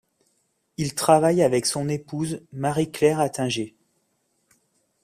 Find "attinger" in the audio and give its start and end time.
3.19-3.75